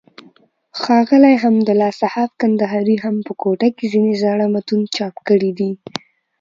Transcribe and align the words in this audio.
ښاغلي 0.81 1.33
حمدالله 1.43 1.89
صحاف 2.01 2.31
کندهاري 2.41 2.97
هم 3.03 3.15
په 3.25 3.33
کوټه 3.41 3.67
کښي 3.75 3.87
ځينې 3.93 4.13
زاړه 4.23 4.45
متون 4.53 4.81
چاپ 4.95 5.15
کړي 5.27 5.51
دي. 5.57 5.71